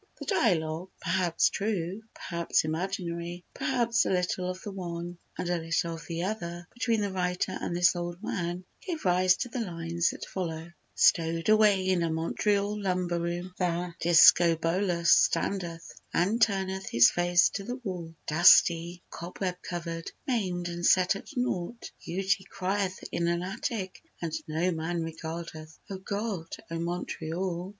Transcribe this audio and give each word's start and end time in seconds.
The 0.19 0.25
dialogue—perhaps 0.25 1.51
true, 1.51 2.01
perhaps 2.15 2.65
imaginary, 2.65 3.45
perhaps 3.53 4.03
a 4.03 4.09
little 4.09 4.49
of 4.49 4.59
the 4.63 4.71
one 4.71 5.19
and 5.37 5.47
a 5.47 5.59
little 5.59 5.93
of 5.93 6.07
the 6.07 6.23
other—between 6.23 7.01
the 7.01 7.11
writer 7.11 7.55
and 7.61 7.75
this 7.75 7.95
old 7.95 8.17
man 8.23 8.65
gave 8.83 9.05
rise 9.05 9.37
to 9.37 9.49
the 9.49 9.59
lines 9.61 10.09
that 10.09 10.25
follow: 10.25 10.71
Stowed 10.95 11.49
away 11.49 11.85
in 11.87 12.01
a 12.01 12.09
Montreal 12.09 12.81
lumber 12.81 13.19
room 13.19 13.53
The 13.59 13.93
Discobolus 14.01 15.11
standeth 15.11 15.93
and 16.11 16.41
turneth 16.41 16.89
his 16.89 17.11
face 17.11 17.49
to 17.49 17.63
the 17.63 17.77
wall; 17.83 18.15
Dusty, 18.25 19.03
cobweb 19.11 19.57
covered, 19.61 20.11
maimed 20.27 20.67
and 20.67 20.83
set 20.83 21.15
at 21.15 21.27
naught, 21.37 21.91
Beauty 22.03 22.43
crieth 22.49 23.03
in 23.11 23.27
an 23.27 23.43
attic 23.43 24.01
and 24.19 24.33
no 24.47 24.71
man 24.71 25.03
regardeth: 25.03 25.77
O 25.91 25.97
God! 25.99 26.47
O 26.71 26.79
Montreal! 26.79 27.69